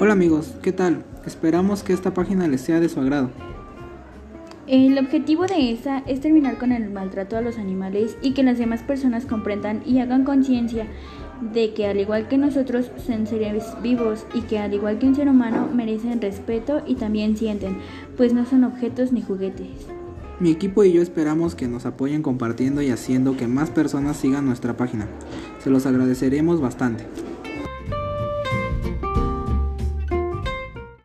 Hola 0.00 0.12
amigos, 0.12 0.54
¿qué 0.62 0.70
tal? 0.70 1.02
Esperamos 1.26 1.82
que 1.82 1.92
esta 1.92 2.14
página 2.14 2.46
les 2.46 2.60
sea 2.60 2.78
de 2.78 2.88
su 2.88 3.00
agrado. 3.00 3.30
El 4.68 4.96
objetivo 4.96 5.44
de 5.46 5.72
esta 5.72 6.04
es 6.06 6.20
terminar 6.20 6.56
con 6.56 6.70
el 6.70 6.88
maltrato 6.88 7.36
a 7.36 7.40
los 7.40 7.58
animales 7.58 8.16
y 8.22 8.32
que 8.32 8.44
las 8.44 8.58
demás 8.58 8.84
personas 8.84 9.26
comprendan 9.26 9.82
y 9.84 9.98
hagan 9.98 10.22
conciencia 10.22 10.86
de 11.52 11.74
que 11.74 11.88
al 11.88 11.98
igual 11.98 12.28
que 12.28 12.38
nosotros 12.38 12.92
son 13.04 13.26
seres 13.26 13.64
vivos 13.82 14.24
y 14.34 14.42
que 14.42 14.60
al 14.60 14.72
igual 14.72 15.00
que 15.00 15.06
un 15.06 15.16
ser 15.16 15.28
humano 15.28 15.68
merecen 15.74 16.20
respeto 16.20 16.80
y 16.86 16.94
también 16.94 17.36
sienten, 17.36 17.78
pues 18.16 18.32
no 18.32 18.46
son 18.46 18.62
objetos 18.62 19.10
ni 19.10 19.20
juguetes. 19.20 19.88
Mi 20.38 20.52
equipo 20.52 20.84
y 20.84 20.92
yo 20.92 21.02
esperamos 21.02 21.56
que 21.56 21.66
nos 21.66 21.86
apoyen 21.86 22.22
compartiendo 22.22 22.82
y 22.82 22.90
haciendo 22.90 23.36
que 23.36 23.48
más 23.48 23.70
personas 23.70 24.16
sigan 24.16 24.46
nuestra 24.46 24.76
página. 24.76 25.08
Se 25.58 25.70
los 25.70 25.86
agradeceremos 25.86 26.60
bastante. 26.60 27.04